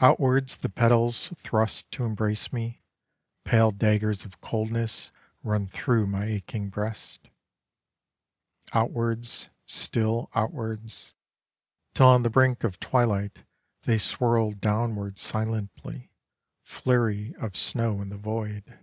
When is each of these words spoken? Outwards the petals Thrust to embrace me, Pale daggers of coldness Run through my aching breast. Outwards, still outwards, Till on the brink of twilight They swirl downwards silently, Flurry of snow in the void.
Outwards 0.00 0.58
the 0.58 0.68
petals 0.68 1.30
Thrust 1.38 1.90
to 1.92 2.04
embrace 2.04 2.52
me, 2.52 2.82
Pale 3.44 3.70
daggers 3.70 4.22
of 4.22 4.38
coldness 4.42 5.10
Run 5.42 5.66
through 5.66 6.06
my 6.08 6.26
aching 6.26 6.68
breast. 6.68 7.28
Outwards, 8.74 9.48
still 9.64 10.28
outwards, 10.34 11.14
Till 11.94 12.04
on 12.08 12.22
the 12.22 12.28
brink 12.28 12.64
of 12.64 12.80
twilight 12.80 13.44
They 13.84 13.96
swirl 13.96 14.50
downwards 14.52 15.22
silently, 15.22 16.12
Flurry 16.62 17.34
of 17.40 17.56
snow 17.56 18.02
in 18.02 18.10
the 18.10 18.18
void. 18.18 18.78